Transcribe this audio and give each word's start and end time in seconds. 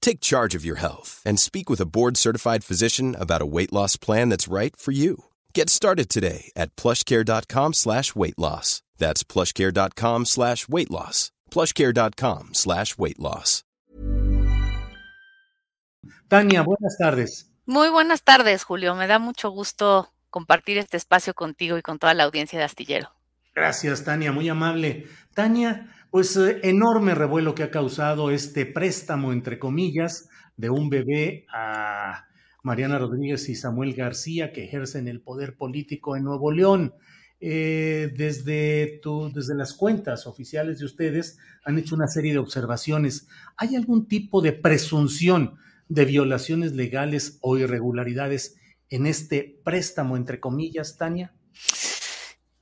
Take 0.00 0.20
charge 0.20 0.54
of 0.54 0.64
your 0.64 0.76
health 0.76 1.20
and 1.24 1.38
speak 1.38 1.68
with 1.68 1.80
a 1.80 1.86
board-certified 1.86 2.64
physician 2.64 3.14
about 3.14 3.42
a 3.42 3.46
weight 3.46 3.72
loss 3.72 3.96
plan 3.96 4.30
that's 4.30 4.48
right 4.48 4.74
for 4.74 4.92
you. 4.92 5.24
Get 5.52 5.68
started 5.68 6.08
today 6.08 6.50
at 6.56 6.74
plushcare.com 6.76 7.74
slash 7.74 8.14
weight 8.14 8.38
loss. 8.38 8.82
That's 8.96 9.22
plushcare.com 9.22 10.24
slash 10.24 10.68
weight 10.68 10.90
loss. 10.90 11.30
plushcare.com 11.50 12.54
slash 12.54 12.98
weight 12.98 13.18
loss. 13.18 13.64
Tania, 16.28 16.62
buenas 16.62 16.96
tardes. 16.98 17.46
Muy 17.66 17.88
buenas 17.90 18.22
tardes, 18.22 18.64
Julio. 18.64 18.94
Me 18.94 19.06
da 19.06 19.18
mucho 19.18 19.50
gusto 19.50 20.12
compartir 20.30 20.78
este 20.78 20.96
espacio 20.96 21.34
contigo 21.34 21.78
y 21.78 21.82
con 21.82 21.98
toda 21.98 22.14
la 22.14 22.24
audiencia 22.24 22.58
de 22.58 22.64
Astillero. 22.64 23.17
Gracias, 23.58 24.04
Tania, 24.04 24.30
muy 24.30 24.48
amable. 24.48 25.06
Tania, 25.34 25.88
pues 26.12 26.36
eh, 26.36 26.60
enorme 26.62 27.16
revuelo 27.16 27.56
que 27.56 27.64
ha 27.64 27.72
causado 27.72 28.30
este 28.30 28.66
préstamo, 28.66 29.32
entre 29.32 29.58
comillas, 29.58 30.28
de 30.56 30.70
un 30.70 30.88
bebé 30.88 31.44
a 31.52 32.28
Mariana 32.62 33.00
Rodríguez 33.00 33.48
y 33.48 33.56
Samuel 33.56 33.94
García, 33.94 34.52
que 34.52 34.62
ejercen 34.62 35.08
el 35.08 35.22
poder 35.22 35.56
político 35.56 36.14
en 36.14 36.22
Nuevo 36.22 36.52
León. 36.52 36.94
Eh, 37.40 38.12
desde, 38.16 39.00
tu, 39.02 39.32
desde 39.32 39.56
las 39.56 39.74
cuentas 39.74 40.28
oficiales 40.28 40.78
de 40.78 40.84
ustedes 40.84 41.36
han 41.64 41.78
hecho 41.78 41.96
una 41.96 42.06
serie 42.06 42.34
de 42.34 42.38
observaciones. 42.38 43.26
¿Hay 43.56 43.74
algún 43.74 44.06
tipo 44.06 44.40
de 44.40 44.52
presunción 44.52 45.56
de 45.88 46.04
violaciones 46.04 46.74
legales 46.74 47.38
o 47.40 47.58
irregularidades 47.58 48.54
en 48.88 49.06
este 49.06 49.60
préstamo, 49.64 50.16
entre 50.16 50.38
comillas, 50.38 50.96
Tania? 50.96 51.34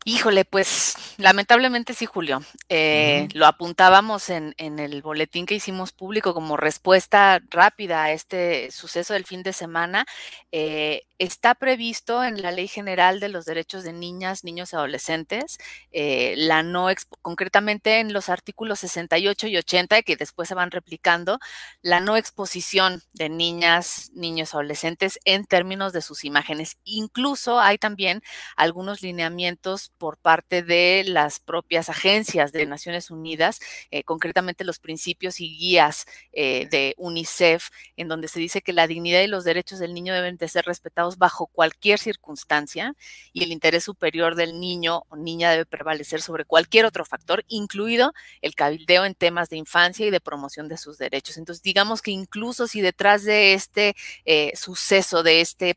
Híjole, 0.08 0.44
pues 0.44 0.94
lamentablemente 1.18 1.94
sí, 1.94 2.06
Julio. 2.06 2.42
Eh, 2.68 3.28
Lo 3.34 3.46
apuntábamos 3.46 4.30
en, 4.30 4.54
en, 4.58 4.78
el 4.78 5.02
boletín 5.02 5.46
que 5.46 5.54
hicimos 5.54 5.92
público 5.92 6.34
como 6.34 6.56
respuesta 6.56 7.40
rápida 7.50 8.04
a 8.04 8.12
este 8.12 8.70
suceso 8.70 9.14
del 9.14 9.24
fin 9.24 9.42
de 9.42 9.52
semana. 9.52 10.06
Eh, 10.52 11.02
está 11.18 11.54
previsto 11.54 12.22
en 12.24 12.42
la 12.42 12.50
Ley 12.50 12.68
General 12.68 13.20
de 13.20 13.28
los 13.28 13.44
Derechos 13.44 13.84
de 13.84 13.92
Niñas, 13.92 14.44
Niños 14.44 14.72
y 14.72 14.76
Adolescentes, 14.76 15.58
eh, 15.92 16.34
la 16.36 16.62
no 16.62 16.88
concretamente 17.22 18.00
en 18.00 18.12
los 18.12 18.28
artículos 18.28 18.80
68 18.80 19.46
y 19.46 19.56
80, 19.56 20.02
que 20.02 20.16
después 20.16 20.48
se 20.48 20.54
van 20.54 20.70
replicando, 20.70 21.38
la 21.82 22.00
no 22.00 22.16
exposición 22.16 23.02
de 23.14 23.28
niñas, 23.28 24.10
niños 24.14 24.52
y 24.52 24.56
adolescentes 24.56 25.18
en 25.24 25.44
términos 25.46 25.92
de 25.92 26.02
sus 26.02 26.24
imágenes. 26.24 26.76
Incluso 26.84 27.60
hay 27.60 27.78
también 27.78 28.22
algunos 28.56 29.02
lineamientos 29.02 29.90
por 29.98 30.18
parte 30.18 30.62
de 30.62 31.04
las 31.06 31.40
propias 31.40 31.88
agencias 31.88 32.52
de 32.52 32.66
Naciones 32.66 33.10
Unidas, 33.10 33.60
eh, 33.90 34.02
concretamente 34.04 34.64
los 34.64 34.78
principios 34.78 35.40
y 35.40 35.56
guías 35.56 36.06
eh, 36.32 36.66
de 36.70 36.94
UNICEF, 36.98 37.70
en 37.96 38.08
donde 38.08 38.28
se 38.28 38.40
dice 38.40 38.62
que 38.62 38.72
la 38.72 38.86
dignidad 38.86 39.22
y 39.22 39.26
los 39.26 39.44
derechos 39.44 39.78
del 39.78 39.94
niño 39.94 40.14
deben 40.14 40.36
de 40.36 40.48
ser 40.48 40.64
respetados 40.64 41.18
bajo 41.18 41.46
cualquier 41.46 41.98
circunstancia 41.98 42.94
y 43.32 43.44
el 43.44 43.52
interés 43.52 43.84
superior 43.84 44.34
del 44.34 44.58
niño 44.60 45.04
o 45.08 45.16
niña 45.16 45.50
debe 45.50 45.66
prevalecer 45.66 46.20
sobre 46.22 46.44
cualquier 46.44 46.84
otro 46.86 47.04
factor, 47.04 47.44
incluido 47.48 48.12
el 48.42 48.54
cabildeo 48.54 49.04
en 49.04 49.14
temas 49.14 49.48
de 49.48 49.56
infancia 49.56 50.06
y 50.06 50.10
de 50.10 50.20
promoción 50.20 50.68
de 50.68 50.76
sus 50.76 50.98
derechos. 50.98 51.36
Entonces, 51.36 51.62
digamos 51.62 52.02
que 52.02 52.10
incluso 52.10 52.66
si 52.66 52.80
detrás 52.80 53.24
de 53.24 53.54
este 53.54 53.94
eh, 54.24 54.52
suceso, 54.56 55.22
de 55.22 55.40
este 55.40 55.76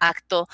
acto, 0.00 0.48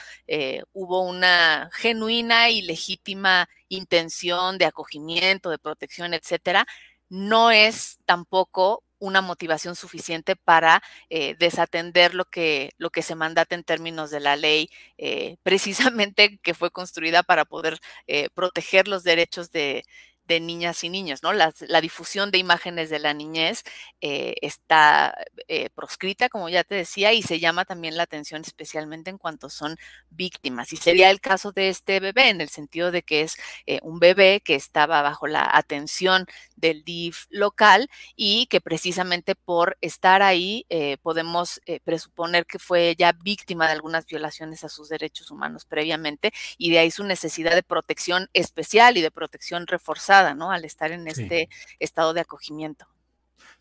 hubo 0.73 1.03
una 1.03 1.71
genuina 1.75 2.49
y 2.49 2.63
legítima 2.63 3.49
intención 3.77 4.59
de 4.59 4.67
acogimiento, 4.67 5.51
de 5.51 5.59
protección, 5.59 6.15
etcétera, 6.15 6.67
no 7.09 7.51
es 7.51 7.99
tampoco 8.07 8.83
una 8.99 9.21
motivación 9.21 9.77
suficiente 9.77 10.37
para 10.37 10.83
eh, 11.11 11.37
desatender 11.39 12.15
lo 12.15 12.25
que, 12.25 12.73
lo 12.79 12.91
que 12.91 13.03
se 13.03 13.15
mandata 13.15 13.55
en 13.55 13.65
términos 13.65 14.11
de 14.11 14.21
la 14.21 14.37
ley, 14.37 14.71
eh, 14.99 15.37
precisamente 15.43 16.39
que 16.39 16.55
fue 16.55 16.71
construida 16.71 17.23
para 17.23 17.45
poder 17.45 17.79
eh, 18.07 18.31
proteger 18.35 18.89
los 18.89 19.05
derechos 19.05 19.51
de, 19.51 19.85
de 20.27 20.41
niñas 20.41 20.83
y 20.85 20.89
niños, 20.89 21.23
¿no? 21.23 21.33
La, 21.33 21.53
difusión 21.81 22.31
de 22.31 22.39
imágenes 22.39 22.89
de 22.89 22.99
la 22.99 23.13
niñez 23.13 23.63
eh, 24.01 24.35
está 24.41 25.15
eh, 25.49 25.69
proscrita, 25.75 26.29
como 26.29 26.49
ya 26.49 26.65
te 26.65 26.75
decía, 26.75 27.13
y 27.13 27.23
se 27.23 27.41
llama 27.41 27.65
también 27.67 27.97
la 27.97 28.05
atención 28.05 28.43
especialmente 28.43 29.11
en 29.11 29.19
cuanto 29.19 29.51
son 29.51 29.77
víctimas. 30.11 30.73
Y 30.73 30.77
sería 30.77 31.11
el 31.11 31.21
caso 31.21 31.53
de 31.53 31.69
este 31.69 32.01
bebé, 32.01 32.31
en 32.31 32.41
el 32.41 32.49
sentido 32.49 32.91
de 32.91 33.03
que 33.03 33.23
es 33.23 33.37
eh, 33.67 33.81
un 33.83 33.99
bebé 33.99 34.41
que 34.41 34.55
estaba 34.55 35.03
bajo 35.03 35.27
la 35.27 35.49
atención 35.53 36.27
del 36.57 36.85
DIF 36.85 37.27
local 37.29 37.91
y 38.17 38.47
que 38.47 38.61
precisamente 38.61 39.35
por 39.35 39.77
estar 39.81 40.23
ahí 40.23 40.67
podemos 41.03 41.61
presuponer 41.85 42.47
que 42.47 42.59
fue 42.59 42.95
ya 42.97 43.13
víctima 43.13 43.67
de 43.67 43.73
algunas 43.73 44.07
violaciones 44.07 44.65
a 44.65 44.69
sus 44.69 44.89
derechos 44.89 45.31
humanos 45.31 45.65
previamente 45.65 46.33
y 46.57 46.71
de 46.71 46.79
ahí 46.79 46.91
su 46.91 47.05
necesidad 47.05 47.55
de 47.55 47.63
protección 47.63 48.31
especial 48.33 48.97
y 48.97 49.03
de 49.03 49.11
protección 49.11 49.67
reforzada 49.67 50.14
¿no? 50.35 50.51
Al 50.51 50.65
estar 50.65 50.93
en 50.93 51.09
este 51.09 51.49
estado 51.79 52.15
de 52.15 52.21
acogimiento. 52.21 52.87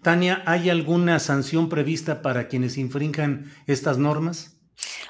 Tania, 0.02 0.44
¿hay 0.46 0.70
alguna 0.70 1.20
sanción 1.20 1.70
prevista 1.70 2.22
para 2.22 2.48
quienes 2.48 2.78
infrinjan 2.78 3.52
estas 3.68 3.98
normas? 3.98 4.58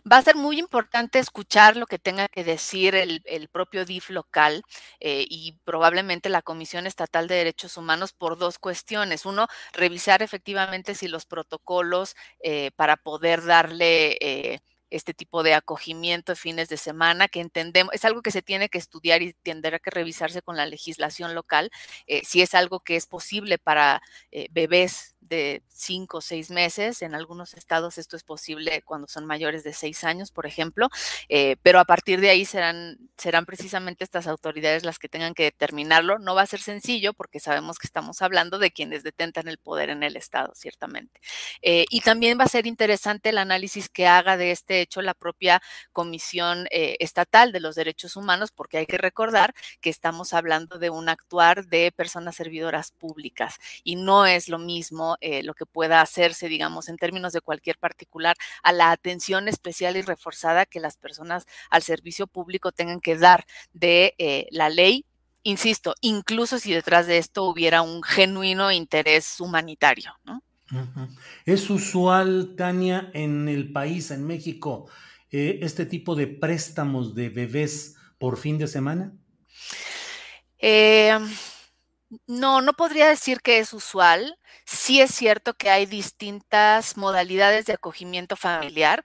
Va 0.10 0.18
a 0.18 0.22
ser 0.22 0.36
muy 0.36 0.60
importante 0.60 1.20
escuchar 1.20 1.78
lo 1.78 1.86
que 1.88 1.98
tenga 1.98 2.28
que 2.28 2.44
decir 2.44 2.96
el, 2.96 3.50
propio 3.52 3.86
DIF 3.86 4.10
local 4.10 4.64
eh, 5.00 5.26
y 5.30 5.58
probablemente 5.64 6.30
la 6.30 6.42
Comisión 6.42 6.86
Estatal 6.86 7.28
de 7.28 7.36
Derechos 7.36 7.78
Humanos 7.78 8.14
por 8.14 8.38
dos 8.38 8.60
cuestiones. 8.60 9.26
Uno, 9.26 9.48
revisar 9.74 10.22
efectivamente 10.22 10.96
si 10.96 11.08
los 11.08 11.26
protocolos 11.26 12.16
eh, 12.42 12.72
para 12.76 12.98
poder 12.98 13.44
darle... 13.46 14.18
Eh, 14.22 14.60
este 14.94 15.14
tipo 15.14 15.44
de 15.44 15.54
acogimiento 15.54 16.32
de 16.32 16.36
fines 16.36 16.70
de 16.70 16.78
semana, 16.78 17.28
que 17.28 17.42
entendemos, 17.42 17.94
es 17.94 18.06
algo 18.06 18.22
que 18.22 18.32
se 18.32 18.42
tiene 18.42 18.70
que 18.70 18.78
estudiar 18.78 19.22
y 19.22 19.34
tendrá 19.34 19.80
que 19.80 19.90
revisarse 19.90 20.42
con 20.42 20.56
la 20.56 20.66
legislación 20.66 21.36
local, 21.36 21.72
eh, 22.08 22.22
si 22.26 22.42
es 22.42 22.54
algo 22.54 22.80
que 22.80 22.96
es 22.96 23.08
posible 23.08 23.58
para 23.58 24.02
eh, 24.32 24.48
bebés 24.52 25.13
de 25.28 25.64
cinco 25.70 26.18
o 26.18 26.22
seis 26.22 26.50
meses. 26.50 27.02
En 27.02 27.16
algunos 27.16 27.54
estados 27.54 27.98
esto 27.98 28.16
es 28.16 28.24
posible 28.24 28.82
cuando 28.84 29.08
son 29.08 29.26
mayores 29.26 29.64
de 29.64 29.74
seis 29.74 30.04
años, 30.04 30.32
por 30.32 30.46
ejemplo, 30.46 30.90
eh, 31.30 31.58
pero 31.62 31.80
a 31.80 31.86
partir 31.86 32.22
de 32.22 32.30
ahí 32.30 32.46
serán, 32.46 32.98
serán 33.18 33.46
precisamente 33.46 34.04
estas 34.04 34.28
autoridades 34.28 34.84
las 34.84 35.00
que 35.00 35.10
tengan 35.10 35.34
que 35.34 35.44
determinarlo. 35.44 36.20
No 36.20 36.36
va 36.36 36.42
a 36.42 36.48
ser 36.48 36.62
sencillo 36.62 37.14
porque 37.14 37.40
sabemos 37.40 37.80
que 37.80 37.88
estamos 37.88 38.22
hablando 38.22 38.60
de 38.60 38.72
quienes 38.72 39.04
detentan 39.04 39.48
el 39.48 39.58
poder 39.58 39.90
en 39.90 40.04
el 40.04 40.16
estado, 40.16 40.54
ciertamente. 40.56 41.20
Eh, 41.62 41.86
y 41.90 42.02
también 42.02 42.40
va 42.40 42.46
a 42.46 42.48
ser 42.48 42.68
interesante 42.68 43.30
el 43.30 43.38
análisis 43.38 43.90
que 43.90 44.08
haga 44.08 44.38
de 44.38 44.52
este 44.52 44.82
hecho 44.82 45.02
la 45.02 45.14
propia 45.14 45.62
Comisión 45.92 46.68
eh, 46.72 46.98
Estatal 47.00 47.52
de 47.52 47.60
los 47.60 47.76
Derechos 47.76 48.16
Humanos, 48.16 48.52
porque 48.52 48.78
hay 48.78 48.86
que 48.86 48.98
recordar 48.98 49.54
que 49.82 49.90
estamos 49.90 50.34
hablando 50.34 50.80
de 50.80 50.90
un 50.90 51.10
actuar 51.10 51.66
de 51.68 51.92
personas 51.92 52.36
servidoras 52.36 52.92
públicas 52.92 53.58
y 53.84 53.96
no 53.96 54.26
es 54.26 54.50
lo 54.50 54.60
mismo 54.60 55.13
eh, 55.22 55.44
lo 55.44 55.54
que 55.54 55.66
pueda 55.66 56.02
hacerse, 56.02 56.48
digamos, 56.48 56.90
en 56.90 56.98
términos 56.98 57.34
de 57.34 57.42
cualquier 57.42 57.78
particular, 57.78 58.36
a 58.64 58.72
la 58.72 58.92
atención 58.92 59.48
especial 59.48 59.98
y 59.98 60.02
reforzada 60.02 60.66
que 60.66 60.80
las 60.80 60.98
personas 60.98 61.46
al 61.70 61.84
servicio 61.84 62.28
público 62.28 62.72
tengan 62.72 63.00
que 63.00 63.18
dar 63.18 63.46
de 63.74 64.16
eh, 64.18 64.48
la 64.52 64.70
ley. 64.70 65.06
Insisto, 65.44 65.94
incluso 66.02 66.58
si 66.60 66.74
detrás 66.74 67.08
de 67.08 67.18
esto 67.18 67.44
hubiera 67.44 67.82
un 67.82 68.02
genuino 68.02 68.72
interés 68.72 69.40
humanitario, 69.40 70.14
¿no? 70.24 70.42
¿Es 71.46 71.70
usual, 71.70 72.56
Tania, 72.58 73.12
en 73.14 73.48
el 73.48 73.72
país, 73.72 74.10
en 74.12 74.26
México, 74.26 74.90
eh, 75.32 75.60
este 75.62 75.86
tipo 75.86 76.16
de 76.16 76.28
préstamos 76.28 77.14
de 77.14 77.30
bebés 77.30 77.96
por 78.18 78.38
fin 78.38 78.58
de 78.58 78.68
semana? 78.68 79.14
Eh, 80.58 81.18
no, 82.28 82.62
no 82.62 82.74
podría 82.74 83.10
decir 83.10 83.42
que 83.42 83.60
es 83.60 83.74
usual. 83.74 84.38
Sí 84.66 85.02
es 85.02 85.14
cierto 85.14 85.54
que 85.54 85.70
hay 85.70 85.86
distintas 85.86 86.98
modalidades 86.98 87.66
de 87.66 87.74
acogimiento 87.74 88.36
familiar 88.36 89.04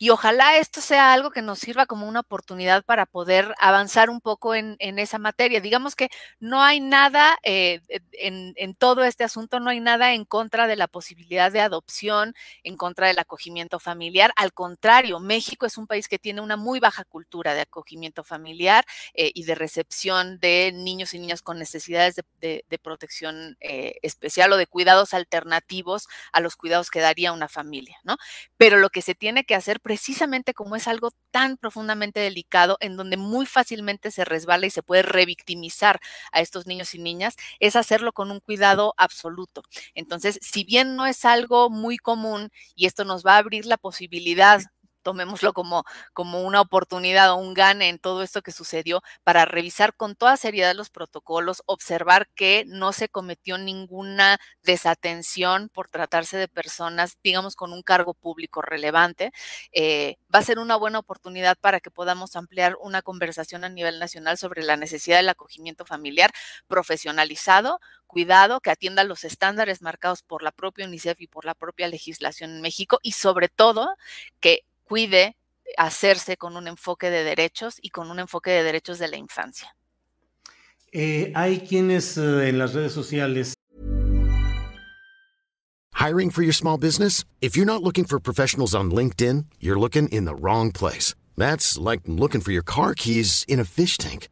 y 0.00 0.10
ojalá 0.10 0.58
esto 0.58 0.80
sea 0.80 1.12
algo 1.12 1.30
que 1.30 1.42
nos 1.42 1.58
sirva 1.58 1.86
como 1.86 2.06
una 2.06 2.20
oportunidad 2.20 2.84
para 2.84 3.04
poder 3.04 3.54
avanzar 3.58 4.10
un 4.10 4.20
poco 4.20 4.54
en, 4.54 4.76
esa 4.78 5.18
materia. 5.18 5.60
Digamos 5.60 5.96
que 5.96 6.08
no 6.38 6.62
hay 6.62 6.80
nada 6.80 7.38
eh, 7.42 7.80
en, 8.12 8.52
en, 8.56 8.74
todo 8.74 9.02
este 9.04 9.24
asunto, 9.24 9.58
no 9.58 9.70
hay 9.70 9.80
nada 9.80 10.14
en 10.14 10.24
contra 10.24 10.66
de 10.68 10.76
la 10.76 10.86
posibilidad 10.86 11.50
de 11.50 11.60
adopción, 11.60 12.34
en 12.62 12.76
contra 12.76 13.08
del 13.08 13.18
acogimiento 13.18 13.80
familiar. 13.80 14.32
Al 14.36 14.52
contrario, 14.52 15.18
México 15.18 15.66
es 15.66 15.76
un 15.76 15.86
país 15.86 16.06
que 16.06 16.18
tiene 16.18 16.40
una 16.40 16.56
muy 16.56 16.78
baja 16.78 17.04
cultura 17.04 17.54
de 17.54 17.62
acogimiento 17.62 18.22
familiar 18.22 18.84
eh, 19.14 19.32
y 19.34 19.44
de 19.44 19.54
recepción 19.56 20.38
de 20.38 20.72
niños 20.72 21.12
y 21.14 21.18
niñas 21.18 21.42
con 21.42 21.58
necesidades 21.58 22.14
de, 22.40 22.64
protección 22.82 23.56
eh, 23.60 23.96
especial 24.02 24.52
o 24.52 24.56
de 24.56 24.66
cuidados 24.88 25.12
alternativos 25.14 26.08
a 26.32 26.40
los 26.40 26.56
cuidados 26.56 26.90
que 26.90 27.00
daría 27.00 27.32
una 27.32 27.48
familia, 27.48 27.98
¿no? 28.04 28.16
Pero 28.56 28.78
lo 28.78 28.90
que 28.90 29.02
se 29.02 29.14
tiene 29.14 29.44
que 29.44 29.54
hacer 29.54 29.80
precisamente 29.80 30.54
como 30.54 30.76
es 30.76 30.88
algo 30.88 31.10
tan 31.30 31.56
profundamente 31.58 32.20
delicado 32.20 32.76
en 32.80 32.96
donde 32.96 33.16
muy 33.16 33.44
fácilmente 33.46 34.10
se 34.10 34.24
resbala 34.24 34.66
y 34.66 34.70
se 34.70 34.82
puede 34.82 35.02
revictimizar 35.02 36.00
a 36.32 36.40
estos 36.40 36.66
niños 36.66 36.94
y 36.94 36.98
niñas, 36.98 37.36
es 37.60 37.76
hacerlo 37.76 38.12
con 38.12 38.30
un 38.30 38.40
cuidado 38.40 38.94
absoluto. 38.96 39.62
Entonces, 39.94 40.38
si 40.42 40.64
bien 40.64 40.96
no 40.96 41.06
es 41.06 41.24
algo 41.24 41.70
muy 41.70 41.98
común 41.98 42.50
y 42.74 42.86
esto 42.86 43.04
nos 43.04 43.24
va 43.24 43.34
a 43.34 43.38
abrir 43.38 43.66
la 43.66 43.76
posibilidad 43.76 44.60
tomémoslo 45.08 45.54
como, 45.54 45.84
como 46.12 46.42
una 46.42 46.60
oportunidad 46.60 47.32
o 47.32 47.36
un 47.36 47.54
gane 47.54 47.88
en 47.88 47.98
todo 47.98 48.22
esto 48.22 48.42
que 48.42 48.52
sucedió 48.52 49.00
para 49.24 49.46
revisar 49.46 49.94
con 49.94 50.16
toda 50.16 50.36
seriedad 50.36 50.74
los 50.74 50.90
protocolos, 50.90 51.62
observar 51.64 52.28
que 52.34 52.64
no 52.66 52.92
se 52.92 53.08
cometió 53.08 53.56
ninguna 53.56 54.38
desatención 54.62 55.70
por 55.70 55.88
tratarse 55.88 56.36
de 56.36 56.46
personas, 56.46 57.16
digamos, 57.22 57.56
con 57.56 57.72
un 57.72 57.80
cargo 57.80 58.12
público 58.12 58.60
relevante. 58.60 59.32
Eh, 59.72 60.16
va 60.34 60.40
a 60.40 60.42
ser 60.42 60.58
una 60.58 60.76
buena 60.76 60.98
oportunidad 60.98 61.56
para 61.58 61.80
que 61.80 61.90
podamos 61.90 62.36
ampliar 62.36 62.76
una 62.78 63.00
conversación 63.00 63.64
a 63.64 63.70
nivel 63.70 63.98
nacional 63.98 64.36
sobre 64.36 64.62
la 64.62 64.76
necesidad 64.76 65.16
del 65.16 65.30
acogimiento 65.30 65.86
familiar 65.86 66.30
profesionalizado, 66.66 67.80
cuidado, 68.06 68.60
que 68.60 68.70
atienda 68.70 69.04
los 69.04 69.24
estándares 69.24 69.80
marcados 69.80 70.22
por 70.22 70.42
la 70.42 70.52
propia 70.52 70.86
UNICEF 70.86 71.18
y 71.22 71.28
por 71.28 71.46
la 71.46 71.54
propia 71.54 71.88
legislación 71.88 72.50
en 72.56 72.60
México 72.60 72.98
y 73.02 73.12
sobre 73.12 73.48
todo 73.48 73.96
que 74.40 74.64
cuide 74.88 75.36
hacerse 75.76 76.36
con 76.36 76.56
un 76.56 76.66
enfoque 76.66 77.10
de 77.10 77.22
derechos 77.24 77.78
y 77.82 77.90
con 77.90 78.10
un 78.10 78.18
enfoque 78.18 78.50
de 78.50 78.62
derechos 78.62 78.98
de 78.98 79.08
la 79.08 79.16
infancia. 79.16 79.74
Eh, 80.92 81.32
hay 81.34 81.60
quienes 81.60 82.16
uh, 82.16 82.40
en 82.40 82.58
las 82.58 82.72
redes 82.72 82.92
sociales. 82.92 83.54
Hiring 85.94 86.30
for 86.30 86.42
your 86.42 86.54
small 86.54 86.78
business? 86.78 87.24
If 87.40 87.56
you're 87.56 87.66
not 87.66 87.82
looking 87.82 88.04
for 88.04 88.18
professionals 88.20 88.74
on 88.74 88.90
LinkedIn, 88.90 89.46
you're 89.60 89.78
looking 89.78 90.08
in 90.08 90.24
the 90.24 90.34
wrong 90.34 90.72
place. 90.72 91.14
That's 91.36 91.76
like 91.76 92.02
looking 92.06 92.40
for 92.40 92.52
your 92.52 92.62
car 92.62 92.94
keys 92.94 93.44
in 93.46 93.60
a 93.60 93.64
fish 93.64 93.98
tank. 93.98 94.28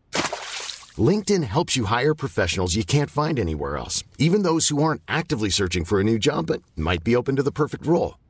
LinkedIn 0.96 1.44
helps 1.44 1.76
you 1.76 1.84
hire 1.86 2.14
professionals 2.14 2.74
you 2.74 2.84
can't 2.84 3.10
find 3.10 3.38
anywhere 3.38 3.76
else, 3.76 4.02
even 4.18 4.42
those 4.42 4.68
who 4.68 4.82
aren't 4.82 5.02
actively 5.06 5.50
searching 5.50 5.84
for 5.84 6.00
a 6.00 6.04
new 6.04 6.18
job 6.18 6.46
but 6.46 6.62
might 6.76 7.04
be 7.04 7.14
open 7.14 7.36
to 7.36 7.42
the 7.42 7.52
perfect 7.52 7.84
role. 7.84 8.16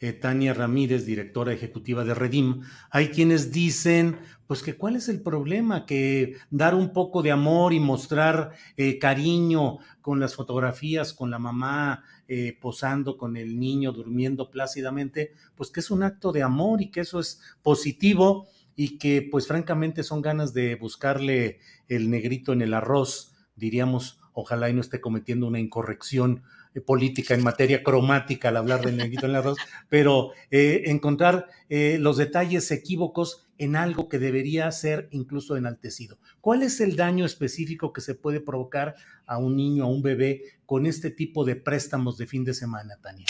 Eh, 0.00 0.12
Tania 0.12 0.54
Ramírez, 0.54 1.04
directora 1.04 1.52
ejecutiva 1.52 2.04
de 2.04 2.14
Redim, 2.14 2.62
hay 2.88 3.08
quienes 3.08 3.50
dicen, 3.50 4.18
pues 4.46 4.62
que 4.62 4.76
cuál 4.76 4.94
es 4.94 5.08
el 5.08 5.22
problema, 5.22 5.86
que 5.86 6.36
dar 6.50 6.76
un 6.76 6.92
poco 6.92 7.20
de 7.20 7.32
amor 7.32 7.72
y 7.72 7.80
mostrar 7.80 8.52
eh, 8.76 9.00
cariño 9.00 9.78
con 10.00 10.20
las 10.20 10.36
fotografías, 10.36 11.12
con 11.12 11.32
la 11.32 11.40
mamá 11.40 12.04
eh, 12.28 12.56
posando 12.60 13.16
con 13.16 13.36
el 13.36 13.58
niño, 13.58 13.90
durmiendo 13.90 14.52
plácidamente, 14.52 15.32
pues 15.56 15.70
que 15.70 15.80
es 15.80 15.90
un 15.90 16.04
acto 16.04 16.30
de 16.30 16.44
amor 16.44 16.80
y 16.80 16.92
que 16.92 17.00
eso 17.00 17.18
es 17.18 17.40
positivo 17.62 18.46
y 18.76 18.98
que 18.98 19.26
pues 19.28 19.48
francamente 19.48 20.04
son 20.04 20.22
ganas 20.22 20.54
de 20.54 20.76
buscarle 20.76 21.58
el 21.88 22.08
negrito 22.08 22.52
en 22.52 22.62
el 22.62 22.72
arroz, 22.72 23.34
diríamos, 23.56 24.20
ojalá 24.32 24.70
y 24.70 24.74
no 24.74 24.80
esté 24.80 25.00
cometiendo 25.00 25.48
una 25.48 25.58
incorrección 25.58 26.44
política 26.80 27.34
en 27.34 27.42
materia 27.42 27.82
cromática 27.82 28.48
al 28.48 28.56
hablar 28.56 28.80
del 28.82 28.96
negrito 28.96 29.26
en 29.26 29.30
el 29.30 29.36
arroz, 29.36 29.58
pero 29.88 30.32
eh, 30.50 30.82
encontrar 30.86 31.46
eh, 31.68 31.98
los 32.00 32.16
detalles 32.16 32.70
equívocos 32.70 33.47
en 33.58 33.76
algo 33.76 34.08
que 34.08 34.18
debería 34.18 34.70
ser 34.72 35.08
incluso 35.10 35.56
enaltecido. 35.56 36.18
¿Cuál 36.40 36.62
es 36.62 36.80
el 36.80 36.96
daño 36.96 37.24
específico 37.24 37.92
que 37.92 38.00
se 38.00 38.14
puede 38.14 38.40
provocar 38.40 38.94
a 39.26 39.38
un 39.38 39.56
niño, 39.56 39.84
a 39.84 39.88
un 39.88 40.02
bebé, 40.02 40.42
con 40.64 40.86
este 40.86 41.10
tipo 41.10 41.44
de 41.44 41.56
préstamos 41.56 42.16
de 42.18 42.26
fin 42.26 42.44
de 42.44 42.54
semana, 42.54 42.96
Tania? 43.02 43.26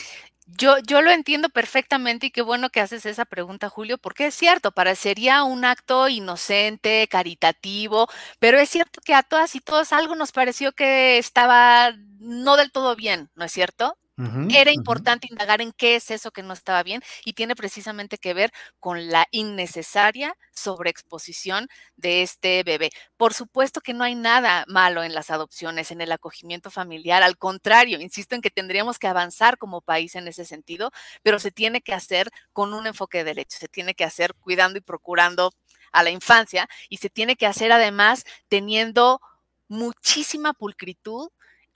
Yo, 0.47 0.79
yo 0.79 1.03
lo 1.03 1.11
entiendo 1.11 1.51
perfectamente 1.51 2.27
y 2.27 2.31
qué 2.31 2.41
bueno 2.41 2.71
que 2.71 2.81
haces 2.81 3.05
esa 3.05 3.27
pregunta, 3.27 3.69
Julio, 3.69 3.99
porque 3.99 4.29
es 4.29 4.35
cierto, 4.35 4.73
parecería 4.73 5.43
un 5.45 5.65
acto 5.67 6.09
inocente, 6.09 7.07
caritativo, 7.11 8.09
pero 8.39 8.59
es 8.59 8.71
cierto 8.71 9.01
que 9.05 9.15
a 9.15 9.23
todas 9.23 9.55
y 9.55 9.61
todos 9.61 9.93
algo 9.93 10.15
nos 10.15 10.33
pareció 10.33 10.73
que 10.73 11.19
estaba 11.19 11.93
no 12.19 12.57
del 12.57 12.73
todo 12.73 12.97
bien, 12.97 13.31
¿no 13.35 13.45
es 13.45 13.53
cierto? 13.53 13.99
Era 14.49 14.73
importante 14.73 15.29
indagar 15.31 15.61
en 15.61 15.73
qué 15.73 15.97
es 15.97 16.11
eso 16.11 16.31
que 16.31 16.43
no 16.43 16.53
estaba 16.53 16.83
bien 16.83 17.03
y 17.25 17.35
tiene 17.35 17.55
precisamente 17.55 18.19
que 18.19 18.35
ver 18.35 18.51
con 18.81 19.09
la 19.11 19.27
innecesaria 19.31 20.35
sobreexposición 20.53 21.69
de 21.97 22.23
este 22.23 22.63
bebé. 22.65 22.91
Por 23.17 23.35
supuesto 23.35 23.81
que 23.81 23.95
no 23.95 24.05
hay 24.05 24.15
nada 24.15 24.65
malo 24.69 25.03
en 25.05 25.15
las 25.15 25.31
adopciones, 25.31 25.91
en 25.91 26.01
el 26.01 26.13
acogimiento 26.13 26.71
familiar, 26.71 27.23
al 27.23 27.37
contrario, 27.39 28.01
insisto 28.01 28.35
en 28.35 28.41
que 28.43 28.51
tendríamos 28.51 28.99
que 28.99 29.07
avanzar 29.07 29.59
como 29.59 29.81
país 29.83 30.15
en 30.15 30.29
ese 30.29 30.45
sentido, 30.45 30.91
pero 31.23 31.39
se 31.39 31.51
tiene 31.51 31.81
que 31.81 31.95
hacer 31.95 32.31
con 32.53 32.75
un 32.75 32.87
enfoque 32.87 33.19
de 33.19 33.25
derecho, 33.25 33.59
se 33.59 33.69
tiene 33.69 33.95
que 33.95 34.05
hacer 34.05 34.35
cuidando 34.35 34.79
y 34.79 34.83
procurando 34.83 35.53
a 35.93 36.03
la 36.03 36.11
infancia 36.11 36.69
y 36.89 36.99
se 36.99 37.11
tiene 37.11 37.37
que 37.37 37.47
hacer 37.47 37.73
además 37.73 38.25
teniendo 38.49 39.21
muchísima 39.69 40.55
pulcritud 40.55 41.29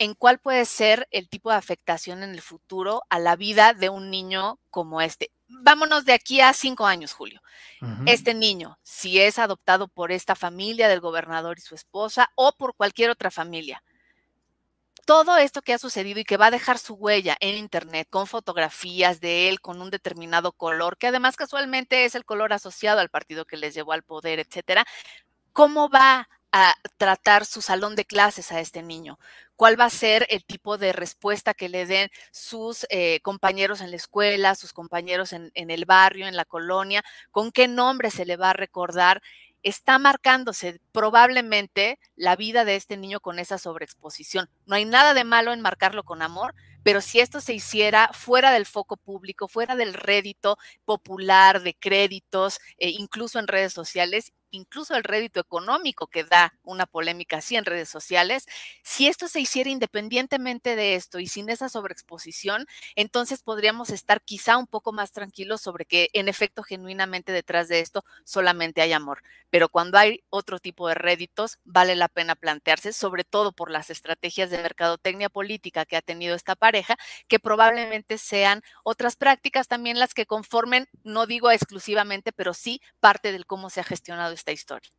en 0.02 0.14
cuál 0.14 0.40
puede 0.40 0.64
ser 0.64 1.06
el 1.12 1.28
tipo 1.28 1.50
de 1.50 1.56
afectación 1.56 2.24
en 2.24 2.30
el 2.30 2.42
futuro 2.42 3.04
a 3.08 3.20
la 3.20 3.36
vida 3.36 3.72
de 3.72 3.88
un 3.88 4.10
niño 4.10 4.58
como 4.68 5.00
este. 5.00 5.30
Vámonos 5.46 6.04
de 6.04 6.12
aquí 6.12 6.40
a 6.40 6.52
cinco 6.54 6.86
años, 6.86 7.12
Julio. 7.12 7.40
Este 8.06 8.34
niño, 8.34 8.80
si 8.82 9.20
es 9.20 9.38
adoptado 9.38 9.86
por 9.86 10.10
esta 10.10 10.34
familia 10.34 10.88
del 10.88 10.98
gobernador 10.98 11.56
y 11.56 11.60
su 11.60 11.76
esposa 11.76 12.32
o 12.34 12.50
por 12.50 12.74
cualquier 12.74 13.10
otra 13.10 13.30
familia, 13.30 13.84
todo 15.04 15.36
esto 15.36 15.62
que 15.62 15.72
ha 15.72 15.78
sucedido 15.78 16.18
y 16.18 16.24
que 16.24 16.36
va 16.36 16.46
a 16.46 16.50
dejar 16.50 16.80
su 16.80 16.94
huella 16.94 17.36
en 17.38 17.56
Internet 17.56 18.08
con 18.10 18.26
fotografías 18.26 19.20
de 19.20 19.48
él 19.48 19.60
con 19.60 19.80
un 19.80 19.90
determinado 19.90 20.50
color, 20.50 20.96
que 20.96 21.06
además 21.06 21.36
casualmente 21.36 22.06
es 22.06 22.16
el 22.16 22.24
color 22.24 22.52
asociado 22.52 22.98
al 22.98 23.08
partido 23.08 23.44
que 23.44 23.56
les 23.56 23.72
llevó 23.72 23.92
al 23.92 24.02
poder, 24.02 24.40
etcétera, 24.40 24.84
¿cómo 25.52 25.88
va 25.88 26.28
a 26.50 26.74
tratar 26.98 27.46
su 27.46 27.62
salón 27.62 27.96
de 27.96 28.04
clases 28.04 28.52
a 28.52 28.60
este 28.60 28.82
niño? 28.82 29.18
¿Cuál 29.62 29.78
va 29.78 29.84
a 29.84 29.90
ser 29.90 30.26
el 30.28 30.44
tipo 30.44 30.76
de 30.76 30.92
respuesta 30.92 31.54
que 31.54 31.68
le 31.68 31.86
den 31.86 32.10
sus 32.32 32.84
eh, 32.90 33.20
compañeros 33.20 33.80
en 33.80 33.92
la 33.92 33.96
escuela, 33.96 34.56
sus 34.56 34.72
compañeros 34.72 35.32
en, 35.32 35.52
el 35.54 35.84
barrio, 35.84 36.26
en 36.26 36.34
la 36.34 36.44
colonia? 36.44 37.04
¿Con 37.30 37.52
qué 37.52 37.68
nombre 37.68 38.10
se 38.10 38.24
le 38.24 38.36
va 38.36 38.50
a 38.50 38.54
recordar? 38.54 39.22
está 39.62 40.00
marcándose 40.00 40.80
probablemente 40.90 42.00
la 42.16 42.34
vida 42.34 42.64
de 42.64 42.74
este 42.74 42.96
niño 42.96 43.20
con 43.20 43.38
esa 43.38 43.58
sobreexposición. 43.58 44.50
No 44.66 44.74
hay 44.74 44.84
nada 44.84 45.14
de 45.14 45.22
malo 45.22 45.52
en 45.52 45.60
marcarlo 45.60 46.02
con 46.02 46.22
amor, 46.22 46.56
pero 46.82 47.00
si 47.00 47.20
esto 47.20 47.40
se 47.40 47.54
hiciera 47.54 48.10
fuera 48.12 48.50
del 48.50 48.66
foco 48.66 48.96
público, 48.96 49.46
fuera 49.46 49.76
del 49.76 49.94
rédito 49.94 50.58
popular, 50.84 51.62
de 51.62 51.74
créditos, 51.74 52.58
eh, 52.78 52.88
incluso 52.88 53.38
en 53.38 53.46
redes 53.46 53.72
sociales, 53.72 54.32
incluso 54.52 54.94
el 54.94 55.04
rédito 55.04 55.40
económico 55.40 56.06
que 56.06 56.24
da 56.24 56.54
una 56.62 56.86
polémica 56.86 57.38
así 57.38 57.56
en 57.56 57.64
redes 57.64 57.88
sociales, 57.88 58.46
si 58.82 59.08
esto 59.08 59.28
se 59.28 59.40
hiciera 59.40 59.70
independientemente 59.70 60.76
de 60.76 60.94
esto 60.94 61.18
y 61.18 61.26
sin 61.26 61.50
esa 61.50 61.68
sobreexposición, 61.68 62.66
entonces 62.94 63.42
podríamos 63.42 63.90
estar 63.90 64.22
quizá 64.22 64.56
un 64.56 64.66
poco 64.66 64.92
más 64.92 65.12
tranquilos 65.12 65.60
sobre 65.60 65.84
que 65.84 66.08
en 66.12 66.28
efecto 66.28 66.62
genuinamente 66.62 67.32
detrás 67.32 67.68
de 67.68 67.80
esto 67.80 68.04
solamente 68.24 68.82
hay 68.82 68.92
amor. 68.92 69.22
Pero 69.50 69.68
cuando 69.68 69.98
hay 69.98 70.22
otro 70.30 70.58
tipo 70.60 70.88
de 70.88 70.94
réditos, 70.94 71.58
vale 71.64 71.96
la 71.96 72.08
pena 72.08 72.34
plantearse, 72.34 72.92
sobre 72.92 73.24
todo 73.24 73.52
por 73.52 73.70
las 73.70 73.90
estrategias 73.90 74.50
de 74.50 74.58
mercadotecnia 74.58 75.28
política 75.28 75.84
que 75.84 75.96
ha 75.96 76.02
tenido 76.02 76.34
esta 76.34 76.54
pareja, 76.56 76.96
que 77.28 77.38
probablemente 77.38 78.18
sean 78.18 78.62
otras 78.84 79.16
prácticas 79.16 79.68
también 79.68 79.98
las 79.98 80.14
que 80.14 80.26
conformen, 80.26 80.88
no 81.04 81.26
digo 81.26 81.50
exclusivamente, 81.50 82.32
pero 82.32 82.54
sí 82.54 82.80
parte 83.00 83.32
del 83.32 83.46
cómo 83.46 83.70
se 83.70 83.80
ha 83.80 83.84
gestionado 83.84 84.32
esta 84.42 84.52
historia. 84.52 84.90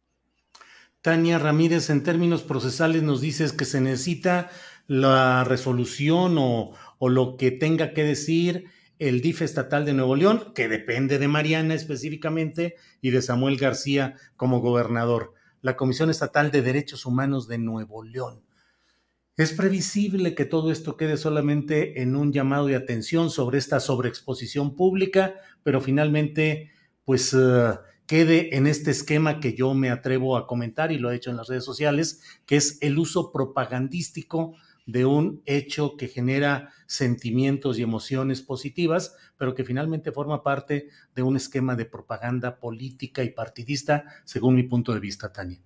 Tania 1.02 1.38
Ramírez, 1.38 1.90
en 1.90 2.02
términos 2.02 2.44
procesales 2.44 3.04
nos 3.04 3.20
dices 3.20 3.52
que 3.52 3.66
se 3.66 3.82
necesita 3.82 4.50
la 4.88 5.44
resolución 5.44 6.38
o, 6.38 6.74
lo 7.02 7.36
que 7.36 7.52
tenga 7.52 7.94
que 7.94 8.06
decir 8.06 8.70
el 9.00 9.20
DIF 9.20 9.42
estatal 9.42 9.84
de 9.84 9.94
Nuevo 9.94 10.16
León, 10.16 10.54
que 10.56 10.70
depende 10.70 11.20
de 11.20 11.28
Mariana 11.28 11.74
específicamente 11.74 12.76
y 13.02 13.10
de 13.10 13.22
Samuel 13.22 13.58
García 13.58 14.16
como 14.38 14.62
gobernador, 14.62 15.34
la 15.62 15.76
Comisión 15.76 16.10
Estatal 16.10 16.50
de 16.50 16.62
Derechos 16.62 17.06
Humanos 17.06 17.50
de 17.50 17.58
Nuevo 17.58 18.04
León. 18.04 18.46
Es 19.36 19.52
previsible 19.52 20.36
que 20.36 20.46
todo 20.46 20.72
esto 20.72 20.96
quede 20.96 21.18
solamente 21.18 22.02
en 22.02 22.16
un 22.16 22.32
llamado 22.32 22.68
de 22.68 22.78
atención 22.78 23.30
sobre 23.30 23.58
esta 23.58 23.82
sobreexposición 23.82 24.78
pública, 24.78 25.36
pero 25.64 25.82
finalmente, 25.82 26.72
pues... 27.04 27.34
Uh, 27.34 27.78
quede 28.06 28.56
en 28.56 28.68
este 28.68 28.92
esquema 28.92 29.40
que 29.40 29.54
yo 29.54 29.74
me 29.74 29.90
atrevo 29.90 30.38
a 30.38 30.48
comentar 30.48 30.92
y 30.92 30.98
lo 30.98 31.12
he 31.12 31.16
hecho 31.16 31.30
en 31.30 31.38
las 31.38 31.48
redes 31.48 31.66
sociales, 31.66 32.22
que 32.46 32.56
es 32.56 32.78
el 32.82 32.98
uso 33.00 33.32
propagandístico 33.32 34.56
de 34.86 35.06
un 35.06 35.42
hecho 35.46 35.96
que 35.96 36.08
genera 36.08 36.74
sentimientos 36.88 37.80
y 37.80 37.84
emociones 37.84 38.42
positivas, 38.42 39.16
pero 39.38 39.56
que 39.56 39.64
finalmente 39.64 40.12
forma 40.12 40.44
parte 40.44 40.90
de 41.16 41.22
un 41.24 41.38
esquema 41.38 41.76
de 41.76 41.86
propaganda 41.86 42.60
política 42.60 43.24
y 43.24 43.30
partidista, 43.30 44.06
según 44.26 44.56
mi 44.56 44.64
punto 44.64 44.94
de 44.94 45.00
vista, 45.00 45.32
Tania. 45.32 45.60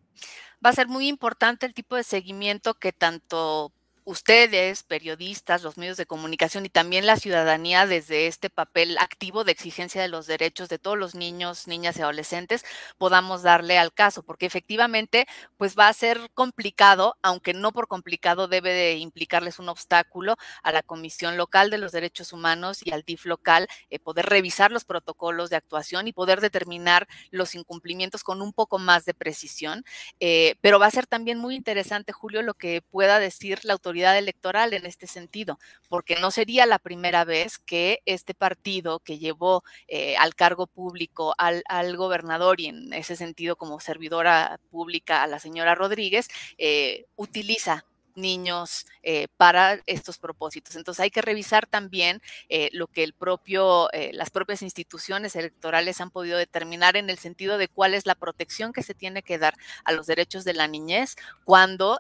Va 0.64 0.72
a 0.72 0.74
ser 0.74 0.88
muy 0.88 1.08
importante 1.08 1.66
el 1.66 1.74
tipo 1.74 1.96
de 1.96 2.04
seguimiento 2.04 2.76
que 2.76 2.92
tanto 2.92 3.74
ustedes, 4.08 4.84
periodistas, 4.84 5.64
los 5.64 5.76
medios 5.78 5.98
de 5.98 6.06
comunicación 6.06 6.66
y 6.66 6.70
también 6.70 7.06
la 7.06 7.18
ciudadanía 7.18 7.86
desde 7.86 8.28
este 8.28 8.50
papel 8.50 8.98
activo 9.00 9.44
de 9.44 9.52
exigencia 9.52 10.02
de 10.02 10.08
los 10.08 10.28
derechos 10.28 10.70
de 10.70 10.80
todos 10.80 10.98
los 10.98 11.14
niños, 11.14 11.68
niñas 11.68 11.98
y 11.98 12.04
adolescentes 12.04 12.64
podamos 12.98 13.44
darle 13.44 13.78
al 13.78 13.92
caso, 13.94 14.24
porque 14.24 14.46
efectivamente 14.46 15.28
pues 15.58 15.78
va 15.78 15.90
a 15.90 15.94
ser 15.94 16.32
complicado, 16.34 17.18
aunque 17.22 17.54
no 17.54 17.74
por 17.74 17.90
complicado 17.90 18.48
debe 18.48 18.72
de 18.72 18.96
implicarles 18.96 19.60
un 19.60 19.68
obstáculo 19.68 20.38
a 20.64 20.72
la 20.72 20.84
Comisión 20.84 21.36
Local 21.36 21.70
de 21.70 21.78
los 21.78 21.92
Derechos 21.92 22.32
Humanos 22.32 22.80
y 22.86 22.92
al 22.92 23.04
DIF 23.04 23.26
local 23.26 23.68
eh, 23.90 24.00
poder 24.00 24.28
revisar 24.28 24.72
los 24.72 24.86
protocolos 24.86 25.50
de 25.50 25.58
actuación 25.58 26.08
y 26.08 26.14
poder 26.14 26.40
determinar 26.40 27.10
los 27.30 27.56
incumplimientos 27.56 28.24
con 28.24 28.42
un 28.42 28.54
poco 28.54 28.80
más 28.80 29.04
de 29.04 29.14
precisión, 29.14 29.84
eh, 30.22 30.56
pero 30.62 30.80
va 30.80 30.86
a 30.86 30.92
ser 30.92 31.08
también 31.08 31.40
muy 31.40 31.56
interesante, 31.56 32.14
Julio, 32.14 32.42
lo 32.42 32.54
que 32.54 32.82
pueda 32.82 33.20
decir 33.20 33.60
la 33.66 33.76
electoral 34.06 34.74
en 34.74 34.86
este 34.86 35.08
sentido, 35.08 35.60
porque 35.90 36.18
no 36.20 36.32
sería 36.32 36.66
la 36.66 36.80
primera 36.80 37.26
vez 37.26 37.58
que 37.58 38.02
este 38.06 38.34
partido 38.34 39.00
que 39.00 39.18
llevó 39.18 39.64
eh, 39.88 40.16
al 40.18 40.36
cargo 40.36 40.68
público 40.68 41.34
al, 41.38 41.64
al, 41.68 41.98
gobernador 41.98 42.62
y 42.62 42.68
en 42.68 42.94
ese 42.94 43.16
sentido 43.16 43.56
como 43.56 43.80
servidora 43.80 44.60
pública 44.70 45.24
a 45.24 45.28
la 45.28 45.40
señora 45.40 45.74
Rodríguez, 45.74 46.28
eh, 46.58 47.06
utiliza 47.16 47.87
niños 48.18 48.86
eh, 49.04 49.28
para 49.38 49.80
estos 49.86 50.18
propósitos. 50.18 50.76
Entonces 50.76 51.00
hay 51.00 51.12
que 51.12 51.22
revisar 51.22 51.68
también 51.68 52.22
eh, 52.50 52.70
lo 52.74 52.88
que 52.88 53.04
el 53.04 53.14
propio, 53.14 53.92
eh, 53.94 54.12
las 54.14 54.30
propias 54.30 54.62
instituciones 54.62 55.36
electorales 55.36 56.02
han 56.02 56.12
podido 56.12 56.38
determinar 56.38 56.98
en 56.98 57.10
el 57.10 57.18
sentido 57.18 57.58
de 57.58 57.68
cuál 57.68 57.94
es 57.94 58.06
la 58.06 58.16
protección 58.16 58.74
que 58.74 58.84
se 58.84 58.94
tiene 58.94 59.24
que 59.24 59.38
dar 59.38 59.54
a 59.86 59.92
los 59.92 60.08
derechos 60.08 60.44
de 60.44 60.54
la 60.54 60.68
niñez 60.68 61.16
cuando 61.46 62.00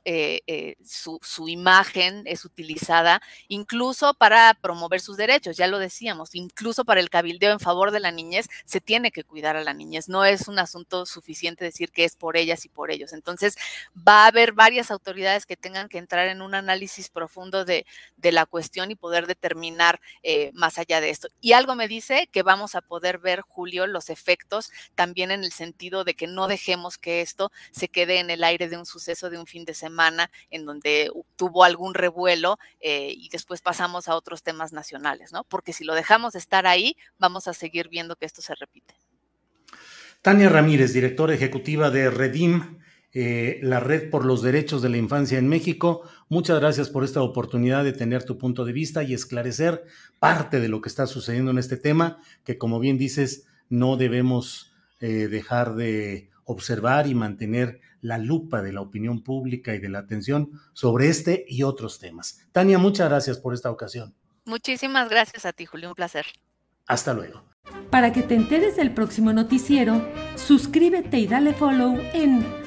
su, 0.83 1.19
su, 1.21 1.47
imagen 1.47 2.23
es 2.25 2.45
utilizada 2.45 3.21
incluso 3.47 4.13
para 4.13 4.53
promover 4.55 4.99
sus 4.99 5.17
derechos. 5.17 5.57
Ya 5.57 5.67
lo 5.67 5.79
decíamos, 5.79 6.33
incluso 6.33 6.83
para 6.83 6.99
el 6.99 7.09
cabildeo 7.09 7.51
en 7.51 7.59
favor 7.59 7.91
de 7.91 7.99
la 7.99 8.11
niñez 8.11 8.47
se 8.65 8.81
tiene 8.81 9.11
que 9.11 9.23
cuidar 9.23 9.55
a 9.55 9.63
la 9.63 9.73
niñez. 9.73 10.09
No 10.09 10.25
es 10.25 10.47
un 10.47 10.59
asunto 10.59 11.05
suficiente 11.05 11.63
decir 11.63 11.91
que 11.91 12.03
es 12.03 12.15
por 12.15 12.37
ellas 12.37 12.65
y 12.65 12.69
por 12.69 12.91
ellos. 12.91 13.13
Entonces 13.13 13.57
va 13.95 14.23
a 14.23 14.27
haber 14.27 14.53
varias 14.53 14.91
autoridades 14.91 15.45
que 15.45 15.57
tengan 15.57 15.89
que 15.89 15.97
entrar 16.07 16.29
en 16.29 16.41
un 16.41 16.55
análisis 16.55 17.09
profundo 17.09 17.65
de, 17.65 17.85
la 18.21 18.45
cuestión 18.45 18.91
y 18.91 18.95
poder 18.95 19.27
determinar 19.27 19.99
eh, 20.23 20.51
más 20.53 20.77
allá 20.77 21.01
de 21.01 21.09
esto. 21.09 21.27
Y 21.41 21.51
algo 21.51 21.75
me 21.75 21.87
dice 21.87 22.29
que 22.31 22.43
vamos 22.43 22.75
a 22.75 22.81
poder 22.81 23.19
ver, 23.19 23.41
Julio, 23.41 23.87
los 23.87 24.09
efectos 24.09 24.71
también 24.95 25.31
en 25.31 25.43
el 25.43 25.51
sentido 25.51 26.03
de 26.03 26.13
que 26.13 26.27
no 26.27 26.47
dejemos 26.47 26.97
que 26.97 27.21
esto 27.21 27.51
se 27.71 27.89
quede 27.89 28.19
en 28.19 28.29
el 28.29 28.43
aire 28.43 28.69
de 28.69 28.77
un 28.77 28.85
suceso 28.85 29.29
de 29.29 29.37
un 29.37 29.47
fin 29.47 29.65
de 29.65 29.73
semana 29.73 30.31
en 30.49 30.65
donde 30.65 31.11
tuvo 31.35 31.63
algún 31.65 31.93
revuelo 31.93 32.57
eh, 32.79 33.13
y 33.15 33.27
después 33.29 33.61
pasamos 33.61 34.07
a 34.07 34.15
otros 34.15 34.43
temas 34.43 34.71
nacionales, 34.71 35.33
¿no? 35.33 35.43
Porque 35.43 35.73
si 35.73 35.83
lo 35.83 35.93
dejamos 35.93 36.35
estar 36.35 36.67
ahí, 36.67 36.95
vamos 37.17 37.47
a 37.47 37.53
seguir 37.53 37.89
viendo 37.89 38.15
que 38.15 38.25
esto 38.25 38.41
se 38.41 38.55
repite. 38.55 38.95
Tania 40.21 40.49
Ramírez, 40.49 40.93
directora 40.93 41.33
ejecutiva 41.33 41.89
de 41.89 42.09
Redim, 42.09 42.79
eh, 43.19 43.57
la 43.63 43.79
Red 43.79 44.11
por 44.11 44.25
los 44.25 44.43
Derechos 44.43 44.83
de 44.83 44.89
la 44.89 44.97
Infancia 44.97 45.39
en 45.39 45.47
México. 45.47 46.03
Muchas 46.29 46.59
gracias 46.59 46.87
por 46.87 47.03
esta 47.03 47.23
oportunidad 47.23 47.83
de 47.83 47.91
tener 47.91 48.23
tu 48.23 48.37
punto 48.37 48.63
de 48.63 48.73
vista 48.73 49.01
y 49.01 49.15
esclarecer 49.15 49.85
parte 50.19 50.59
de 50.59 50.67
lo 50.67 50.81
que 50.81 50.89
está 50.89 51.07
sucediendo 51.07 51.49
en 51.49 51.57
este 51.57 51.77
tema, 51.77 52.19
que 52.43 52.59
como 52.59 52.79
bien 52.79 52.99
dices, 52.99 53.47
no 53.69 53.97
debemos 53.97 54.71
eh, 54.99 55.27
dejar 55.29 55.73
de 55.73 56.29
observar 56.43 57.07
y 57.07 57.15
mantener 57.15 57.81
la 58.01 58.19
lupa 58.19 58.61
de 58.61 58.71
la 58.71 58.81
opinión 58.81 59.23
pública 59.23 59.73
y 59.73 59.79
de 59.79 59.89
la 59.89 59.97
atención 59.97 60.51
sobre 60.73 61.09
este 61.09 61.43
y 61.47 61.63
otros 61.63 61.97
temas. 61.97 62.45
Tania, 62.51 62.77
muchas 62.77 63.09
gracias 63.09 63.39
por 63.39 63.55
esta 63.55 63.71
ocasión. 63.71 64.13
Muchísimas 64.45 65.09
gracias 65.09 65.43
a 65.43 65.53
ti, 65.53 65.65
Julio, 65.65 65.89
un 65.89 65.95
placer. 65.95 66.27
Hasta 66.85 67.15
luego. 67.15 67.43
Para 67.89 68.13
que 68.13 68.21
te 68.21 68.35
enteres 68.35 68.75
del 68.75 68.93
próximo 68.93 69.33
noticiero, 69.33 70.07
suscríbete 70.35 71.17
y 71.17 71.25
dale 71.25 71.55
follow 71.55 71.99
en 72.13 72.66